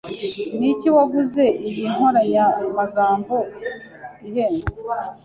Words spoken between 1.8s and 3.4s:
nkoranyamagambo